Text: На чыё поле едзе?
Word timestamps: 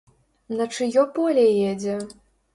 На 0.59 0.65
чыё 0.77 1.03
поле 1.19 1.45
едзе? 1.69 1.95